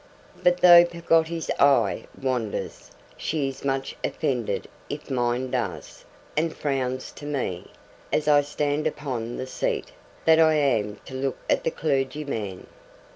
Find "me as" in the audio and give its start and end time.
7.27-8.27